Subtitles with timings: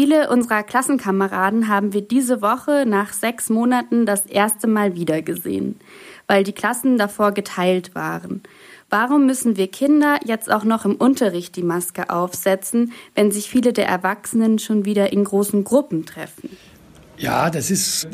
[0.00, 5.74] Viele unserer Klassenkameraden haben wir diese Woche nach sechs Monaten das erste Mal wiedergesehen,
[6.28, 8.44] weil die Klassen davor geteilt waren.
[8.90, 13.72] Warum müssen wir Kinder jetzt auch noch im Unterricht die Maske aufsetzen, wenn sich viele
[13.72, 16.56] der Erwachsenen schon wieder in großen Gruppen treffen?
[17.18, 18.08] Ja, das ist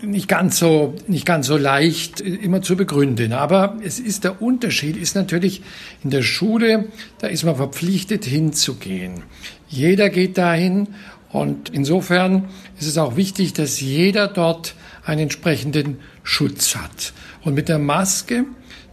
[0.00, 3.32] nicht ganz so, nicht ganz so leicht immer zu begründen.
[3.34, 5.62] Aber es ist der Unterschied ist natürlich
[6.02, 6.86] in der Schule,
[7.18, 9.22] da ist man verpflichtet hinzugehen.
[9.68, 10.88] Jeder geht dahin
[11.30, 12.48] und insofern
[12.78, 17.12] ist es auch wichtig, dass jeder dort einen entsprechenden Schutz hat.
[17.44, 18.44] Und mit der Maske,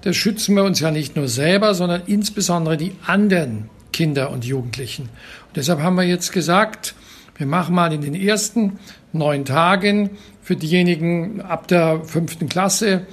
[0.01, 5.03] da schützen wir uns ja nicht nur selber, sondern insbesondere die anderen Kinder und Jugendlichen.
[5.03, 6.95] Und deshalb haben wir jetzt gesagt,
[7.37, 8.79] wir machen mal in den ersten
[9.11, 13.07] neun Tagen für diejenigen ab der fünften Klasse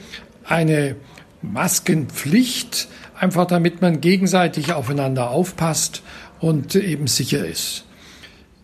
[0.44, 0.96] eine
[1.42, 6.02] Maskenpflicht, einfach damit man gegenseitig aufeinander aufpasst
[6.40, 7.84] und eben sicher ist.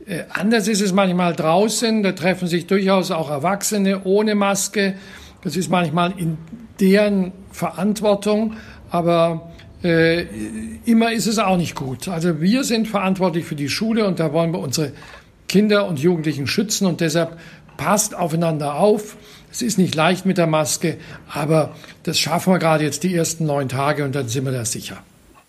[0.06, 4.94] Äh, anders ist es manchmal draußen, da treffen sich durchaus auch Erwachsene ohne Maske.
[5.42, 6.38] Das ist manchmal in
[6.80, 8.54] deren Verantwortung,
[8.90, 9.50] aber
[9.82, 10.24] äh,
[10.84, 12.08] immer ist es auch nicht gut.
[12.08, 14.92] Also wir sind verantwortlich für die Schule und da wollen wir unsere
[15.48, 17.38] Kinder und Jugendlichen schützen und deshalb
[17.76, 19.16] passt aufeinander auf.
[19.50, 23.46] Es ist nicht leicht mit der Maske, aber das schaffen wir gerade jetzt die ersten
[23.46, 24.98] neun Tage und dann sind wir da sicher.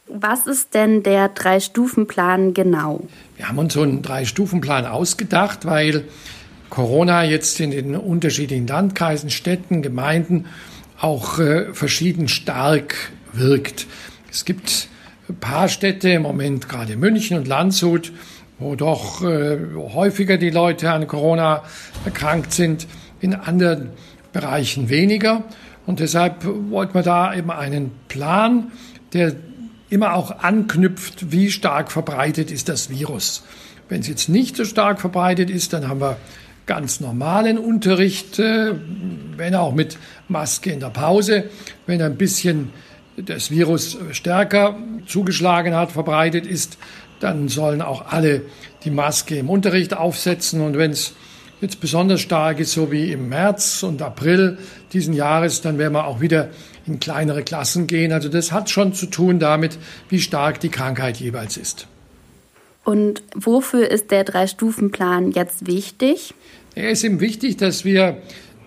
[0.08, 3.08] Was ist denn der Drei-Stufen-Plan genau?
[3.38, 6.06] Wir haben uns so einen Drei-Stufen-Plan ausgedacht, weil
[6.70, 10.46] Corona jetzt in den unterschiedlichen Landkreisen, Städten, Gemeinden
[11.00, 12.96] auch äh, verschieden stark
[13.34, 13.86] wirkt.
[14.32, 14.88] Es gibt
[15.28, 18.12] ein paar Städte, im Moment gerade München und Landshut,
[18.60, 21.64] wo doch äh, häufiger die Leute an Corona
[22.06, 22.88] erkrankt sind,
[23.22, 23.92] in anderen
[24.34, 25.44] Bereichen weniger.
[25.86, 28.72] Und deshalb wollten wir da eben einen Plan,
[29.14, 29.34] der
[29.90, 33.44] immer auch anknüpft, wie stark verbreitet ist das Virus.
[33.88, 36.18] Wenn es jetzt nicht so stark verbreitet ist, dann haben wir
[36.68, 38.74] ganz normalen Unterricht, äh,
[39.36, 41.46] wenn auch mit Maske in der Pause.
[41.88, 42.72] Wenn ein bisschen
[43.18, 46.78] das Virus stärker zugeschlagen hat, verbreitet ist,
[47.20, 48.44] dann sollen auch alle
[48.84, 50.62] die Maske im Unterricht aufsetzen.
[50.62, 51.14] Und wenn es
[51.62, 54.58] jetzt besonders stark ist, so wie im März und April
[54.94, 56.50] diesen Jahres, dann werden wir auch wieder
[56.88, 58.12] in kleinere Klassen gehen.
[58.12, 59.78] Also das hat schon zu tun damit,
[60.10, 61.88] wie stark die Krankheit jeweils ist.
[62.84, 66.34] Und wofür ist der Drei-Stufen-Plan jetzt wichtig?
[66.76, 68.18] Er ist ihm wichtig, dass wir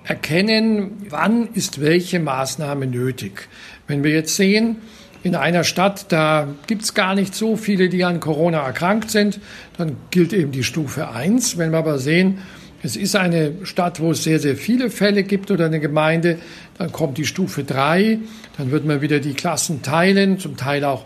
[0.04, 3.48] erkennen, wann ist welche Maßnahme nötig.
[3.86, 4.76] Wenn wir jetzt sehen,
[5.22, 9.40] in einer Stadt, da gibt es gar nicht so viele, die an Corona erkrankt sind,
[9.78, 11.58] dann gilt eben die Stufe 1.
[11.58, 12.38] Wenn wir aber sehen,
[12.82, 16.38] es ist eine Stadt, wo es sehr, sehr viele Fälle gibt oder eine Gemeinde,
[16.78, 18.18] dann kommt die Stufe 3,
[18.56, 21.04] dann wird man wieder die Klassen teilen, zum Teil auch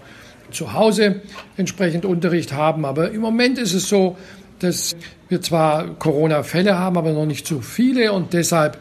[0.50, 1.20] zu Hause
[1.58, 2.86] entsprechend Unterricht haben.
[2.86, 4.16] Aber im Moment ist es so,
[4.60, 4.96] dass
[5.28, 8.78] wir zwar Corona-Fälle haben, aber noch nicht so viele und deshalb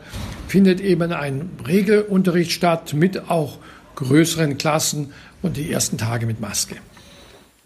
[0.48, 3.58] findet eben ein Regelunterricht statt mit auch
[3.96, 6.76] größeren Klassen und die ersten Tage mit Maske.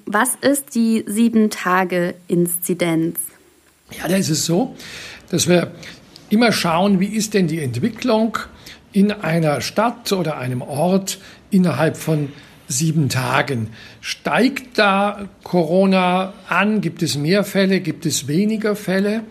[0.06, 3.20] Was ist die Sieben-Tage-Inzidenz?
[3.98, 4.76] Ja, da ist es so,
[5.30, 5.72] dass wir
[6.30, 8.38] immer schauen, wie ist denn die Entwicklung
[8.92, 11.20] in einer Stadt oder einem Ort
[11.52, 12.32] innerhalb von
[12.68, 13.70] sieben Tagen.
[14.00, 16.82] Steigt da Corona an?
[16.82, 17.82] Gibt es mehr Fälle?
[17.82, 19.24] Gibt es weniger Fälle?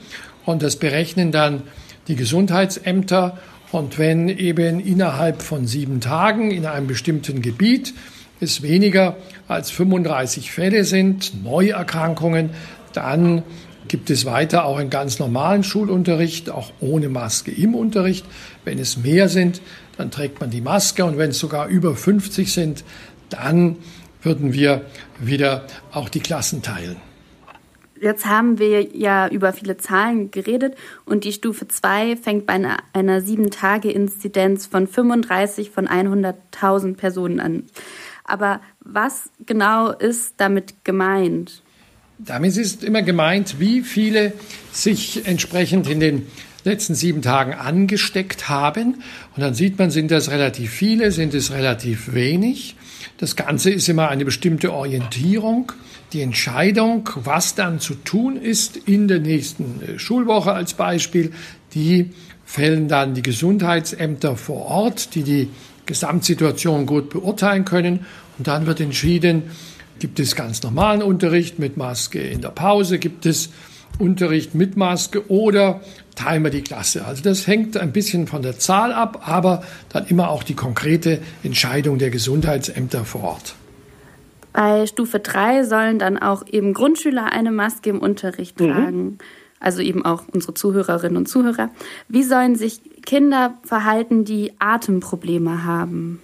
[0.45, 1.63] Und das berechnen dann
[2.09, 3.39] die Gesundheitsämter
[3.71, 7.95] und wenn eben innerhalb von sieben Tagen in einem bestimmten Gebiet
[8.41, 12.51] es weniger als 35 Fälle sind, Neuerkrankungen,
[12.93, 13.43] dann
[13.89, 18.25] gibt es weiter auch einen ganz normalen Schulunterricht, auch ohne Maske im Unterricht.
[18.65, 19.61] Wenn es mehr sind,
[19.97, 22.85] dann trägt man die Maske und wenn es sogar über 50 sind,
[23.31, 23.77] dann
[24.23, 24.83] würden wir
[25.21, 27.08] wieder auch die Klassen teilen.
[28.01, 32.79] Jetzt haben wir ja über viele Zahlen geredet und die Stufe 2 fängt bei einer,
[32.93, 37.65] einer 7-Tage-Inzidenz von 35 von 100.000 Personen an.
[38.25, 41.63] Aber was genau ist damit gemeint?
[42.19, 44.33] Damit ist immer gemeint, wie viele
[44.73, 46.27] sich entsprechend in den
[46.65, 49.03] letzten sieben Tagen angesteckt haben.
[49.35, 52.77] Und dann sieht man, sind das relativ viele, sind es relativ wenig.
[53.19, 55.73] Das Ganze ist immer eine bestimmte Orientierung.
[56.13, 61.33] Die Entscheidung, was dann zu tun ist in der nächsten äh, Schulwoche als Beispiel,
[61.75, 62.11] die
[62.47, 65.51] fällen dann die Gesundheitsämter vor Ort, die die
[65.85, 68.07] Gesamtsituation gut beurteilen können.
[68.39, 69.43] Und dann wird entschieden,
[69.99, 73.51] gibt es ganz normalen Unterricht mit Maske in der Pause, gibt es
[73.99, 75.81] Unterricht mit Maske oder
[76.15, 77.05] teilen wir die Klasse.
[77.05, 81.21] Also das hängt ein bisschen von der Zahl ab, aber dann immer auch die konkrete
[81.43, 83.55] Entscheidung der Gesundheitsämter vor Ort.
[84.53, 88.73] Bei Stufe 3 sollen dann auch eben Grundschüler eine Maske im Unterricht mhm.
[88.73, 89.19] tragen.
[89.61, 91.71] Also eben auch unsere Zuhörerinnen und Zuhörer.
[92.09, 96.21] Wie sollen sich Kinder verhalten, die Atemprobleme haben?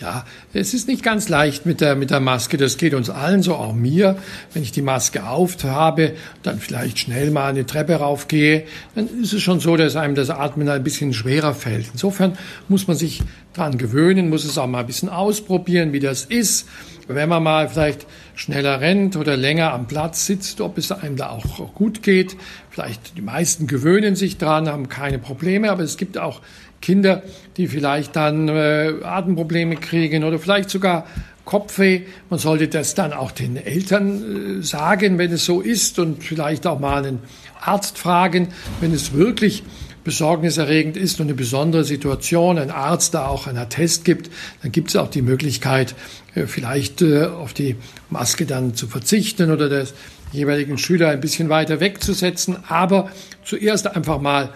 [0.00, 0.24] Ja,
[0.54, 2.56] es ist nicht ganz leicht mit der, mit der Maske.
[2.56, 4.16] Das geht uns allen so, auch mir.
[4.54, 8.64] Wenn ich die Maske aufhabe, dann vielleicht schnell mal eine Treppe raufgehe,
[8.94, 11.88] dann ist es schon so, dass einem das Atmen ein bisschen schwerer fällt.
[11.92, 12.38] Insofern
[12.68, 13.20] muss man sich
[13.52, 16.66] dran gewöhnen, muss es auch mal ein bisschen ausprobieren, wie das ist.
[17.06, 21.28] Wenn man mal vielleicht schneller rennt oder länger am Platz sitzt, ob es einem da
[21.28, 22.36] auch gut geht.
[22.70, 26.40] Vielleicht die meisten gewöhnen sich dran, haben keine Probleme, aber es gibt auch
[26.80, 27.22] Kinder,
[27.56, 31.06] die vielleicht dann äh, Atemprobleme kriegen oder vielleicht sogar
[31.44, 32.02] Kopfweh.
[32.28, 36.66] Man sollte das dann auch den Eltern äh, sagen, wenn es so ist und vielleicht
[36.66, 37.20] auch mal einen
[37.60, 38.48] Arzt fragen,
[38.80, 39.62] wenn es wirklich
[40.04, 44.30] besorgniserregend ist und eine besondere Situation, ein Arzt da auch einen Attest gibt,
[44.62, 45.94] dann gibt es auch die Möglichkeit,
[46.34, 47.76] äh, vielleicht äh, auf die
[48.08, 49.94] Maske dann zu verzichten oder des
[50.32, 52.56] jeweiligen Schüler ein bisschen weiter wegzusetzen.
[52.68, 53.10] Aber
[53.44, 54.50] zuerst einfach mal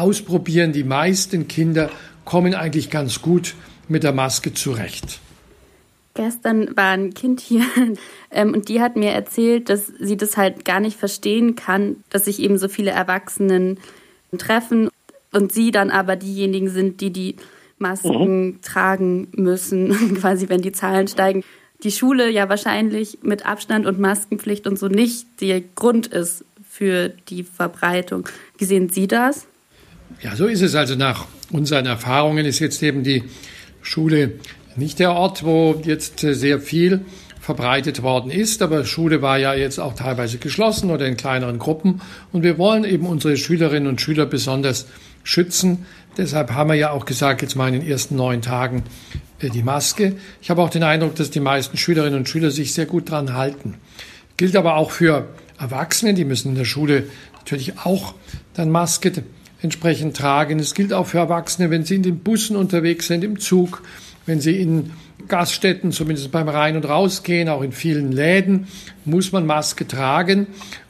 [0.00, 0.72] ausprobieren.
[0.72, 1.90] Die meisten Kinder
[2.24, 3.54] kommen eigentlich ganz gut
[3.88, 5.20] mit der Maske zurecht.
[6.14, 7.64] Gestern war ein Kind hier
[8.30, 12.24] ähm, und die hat mir erzählt, dass sie das halt gar nicht verstehen kann, dass
[12.24, 13.78] sich eben so viele Erwachsenen
[14.36, 14.90] treffen
[15.32, 17.36] und sie dann aber diejenigen sind, die die
[17.78, 18.62] Masken mhm.
[18.62, 21.44] tragen müssen, quasi wenn die Zahlen steigen.
[21.82, 27.08] Die Schule ja wahrscheinlich mit Abstand und Maskenpflicht und so nicht der Grund ist für
[27.28, 28.28] die Verbreitung.
[28.58, 29.46] Wie sehen Sie das?
[30.22, 30.74] Ja, so ist es.
[30.74, 33.24] Also nach unseren Erfahrungen ist jetzt eben die
[33.82, 34.32] Schule
[34.76, 37.00] nicht der Ort, wo jetzt sehr viel
[37.40, 38.62] verbreitet worden ist.
[38.62, 42.00] Aber Schule war ja jetzt auch teilweise geschlossen oder in kleineren Gruppen.
[42.32, 44.86] Und wir wollen eben unsere Schülerinnen und Schüler besonders
[45.24, 45.86] schützen.
[46.16, 48.84] Deshalb haben wir ja auch gesagt, jetzt mal in den ersten neun Tagen
[49.40, 50.16] äh, die Maske.
[50.42, 53.34] Ich habe auch den Eindruck, dass die meisten Schülerinnen und Schüler sich sehr gut dran
[53.34, 53.74] halten.
[54.36, 55.28] Gilt aber auch für
[55.58, 57.04] Erwachsene, die müssen in der Schule
[57.34, 58.14] natürlich auch
[58.54, 59.12] dann Maske
[59.62, 60.58] entsprechend tragen.
[60.58, 63.82] Es gilt auch für Erwachsene, wenn sie in den Bussen unterwegs sind, im Zug,
[64.26, 64.92] wenn sie in
[65.28, 68.68] Gaststätten, zumindest beim Rein- und Rausgehen, auch in vielen Läden,
[69.04, 70.46] muss man Maske tragen.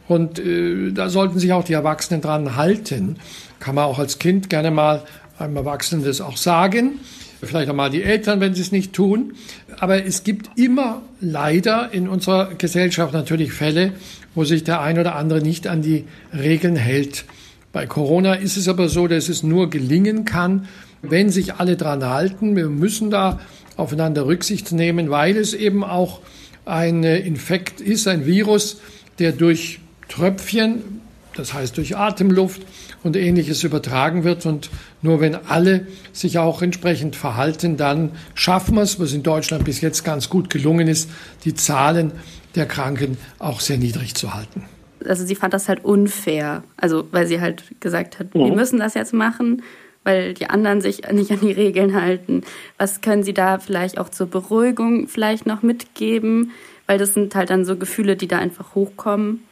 [0.08, 3.16] Und äh, da sollten sich auch die Erwachsenen dran halten.
[3.60, 5.04] Kann man auch als Kind gerne mal
[5.38, 7.00] einem Erwachsenen das auch sagen.
[7.42, 9.34] Vielleicht auch mal die Eltern, wenn sie es nicht tun.
[9.78, 13.92] Aber es gibt immer leider in unserer Gesellschaft natürlich Fälle,
[14.34, 16.04] wo sich der ein oder andere nicht an die
[16.36, 17.24] Regeln hält.
[17.72, 20.66] Bei Corona ist es aber so, dass es nur gelingen kann,
[21.02, 22.56] wenn sich alle dran halten.
[22.56, 23.38] Wir müssen da
[23.76, 26.20] aufeinander Rücksicht nehmen, weil es eben auch
[26.64, 28.80] ein Infekt ist, ein Virus,
[29.18, 31.00] der durch Tröpfchen,
[31.36, 32.62] das heißt durch Atemluft
[33.04, 34.46] und ähnliches übertragen wird.
[34.46, 34.68] Und
[35.00, 39.80] nur wenn alle sich auch entsprechend verhalten, dann schaffen wir es, was in Deutschland bis
[39.80, 41.08] jetzt ganz gut gelungen ist,
[41.44, 42.10] die Zahlen
[42.56, 44.64] der Kranken auch sehr niedrig zu halten
[45.06, 46.62] also sie fand das halt unfair.
[46.76, 48.44] Also weil sie halt gesagt hat, ja.
[48.44, 49.62] wir müssen das jetzt machen,
[50.04, 52.42] weil die anderen sich nicht an die Regeln halten.
[52.78, 56.52] Was können Sie da vielleicht auch zur Beruhigung vielleicht noch mitgeben?
[56.86, 59.44] Weil das sind halt dann so Gefühle, die da einfach hochkommen.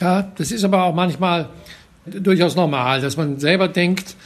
[0.00, 1.48] Ja, das ist aber auch manchmal
[2.06, 4.16] durchaus normal, dass man selber denkt,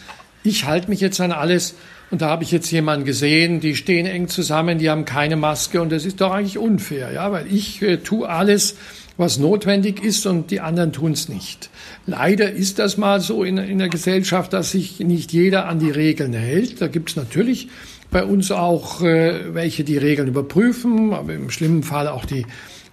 [0.43, 1.75] ich halte mich jetzt an alles
[2.11, 5.81] und da habe ich jetzt jemanden gesehen, die stehen eng zusammen, die haben keine Maske
[5.81, 8.77] und das ist doch eigentlich unfair, ja, weil ich äh, tue alles,
[9.19, 11.69] was notwendig ist und die anderen tun es nicht.
[12.07, 15.91] Leider ist das mal so in, in der Gesellschaft, dass sich nicht jeder an die
[15.91, 16.81] Regeln hält.
[16.81, 17.69] Da gibt es natürlich
[18.11, 22.47] bei uns auch äh, welche, die Regeln überprüfen, aber im schlimmen Fall auch die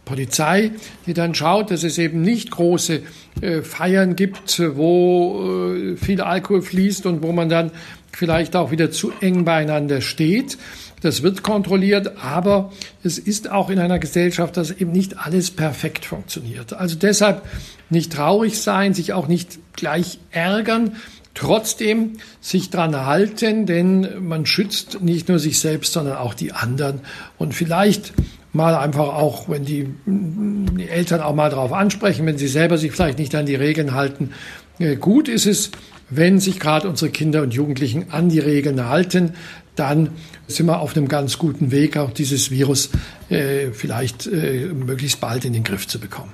[0.03, 0.71] Polizei,
[1.05, 3.01] die dann schaut, dass es eben nicht große
[3.41, 7.71] äh, Feiern gibt, wo äh, viel Alkohol fließt und wo man dann
[8.11, 10.57] vielleicht auch wieder zu eng beieinander steht.
[11.05, 12.71] Das wird kontrolliert, aber
[13.03, 16.73] es ist auch in einer Gesellschaft, dass eben nicht alles perfekt funktioniert.
[16.73, 17.43] Also deshalb
[17.91, 20.93] nicht traurig sein, sich auch nicht gleich ärgern,
[21.35, 27.01] trotzdem sich dran halten, denn man schützt nicht nur sich selbst, sondern auch die anderen.
[27.37, 28.13] Und vielleicht
[28.51, 32.91] mal einfach auch, wenn die, die Eltern auch mal darauf ansprechen, wenn sie selber sich
[32.93, 34.31] vielleicht nicht an die Regeln halten.
[34.79, 35.69] Äh, gut ist es,
[36.09, 39.33] wenn sich gerade unsere Kinder und Jugendlichen an die Regeln halten,
[39.75, 40.09] dann
[40.47, 42.89] sind wir auf einem ganz guten Weg, auch dieses Virus
[43.29, 46.33] äh, vielleicht äh, möglichst bald in den Griff zu bekommen.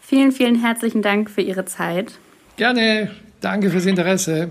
[0.00, 2.12] Vielen, vielen herzlichen Dank für Ihre Zeit.
[2.56, 3.10] Gerne.
[3.40, 4.50] Danke fürs Interesse.